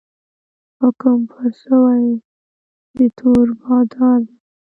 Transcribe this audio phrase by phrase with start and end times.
[0.81, 2.03] حکم پر سوی
[2.97, 4.35] د تور بادار دی